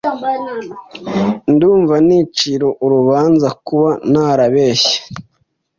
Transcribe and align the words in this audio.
Ndumva 1.53 1.95
nicira 2.07 2.67
urubanza 2.85 3.47
kuba 3.65 3.89
narabeshye. 4.11 4.95